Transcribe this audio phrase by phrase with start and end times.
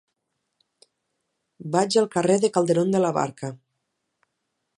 [1.75, 3.53] Vaig al carrer de Calderón de la Barca.